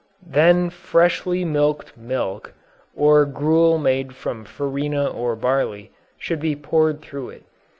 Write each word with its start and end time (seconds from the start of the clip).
Then 0.25 0.71
freshly 0.71 1.45
milked 1.45 1.95
milk, 1.95 2.55
or 2.95 3.23
gruel 3.23 3.77
made 3.77 4.15
from 4.15 4.45
farina 4.45 5.05
or 5.05 5.35
barley, 5.35 5.91
should 6.17 6.39
be 6.39 6.55
poured 6.55 7.01
through 7.03 7.29
it. 7.29 7.43